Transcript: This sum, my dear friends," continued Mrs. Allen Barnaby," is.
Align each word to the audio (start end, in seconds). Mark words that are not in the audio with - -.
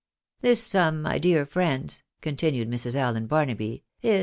This 0.41 0.63
sum, 0.63 0.99
my 1.03 1.19
dear 1.19 1.45
friends," 1.45 2.01
continued 2.21 2.71
Mrs. 2.71 2.95
Allen 2.95 3.27
Barnaby," 3.27 3.83
is. 4.01 4.19